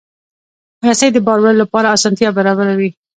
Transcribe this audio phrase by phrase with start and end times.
[0.87, 2.89] رسۍ د بار وړلو لپاره اسانتیا برابروي.